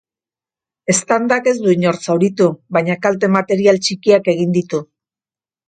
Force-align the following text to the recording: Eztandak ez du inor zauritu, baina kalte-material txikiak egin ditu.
Eztandak 0.93 1.49
ez 1.51 1.53
du 1.65 1.73
inor 1.75 1.99
zauritu, 2.07 2.49
baina 2.79 2.97
kalte-material 3.05 3.81
txikiak 3.87 4.33
egin 4.37 4.59
ditu. 4.59 4.85